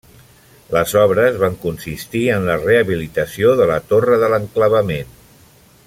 Les 0.75 0.93
obres 1.01 1.37
van 1.43 1.57
consistir 1.65 2.21
en 2.37 2.47
la 2.51 2.57
rehabilitació 2.63 3.53
de 3.61 3.69
la 3.73 3.79
Torre 3.93 4.19
de 4.25 4.31
l'enclavament. 4.35 5.15